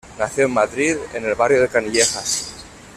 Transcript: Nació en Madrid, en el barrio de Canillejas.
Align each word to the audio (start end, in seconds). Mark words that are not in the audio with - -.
Nació 0.17 0.45
en 0.45 0.51
Madrid, 0.53 0.95
en 1.13 1.25
el 1.25 1.35
barrio 1.35 1.61
de 1.61 1.67
Canillejas. 1.67 2.65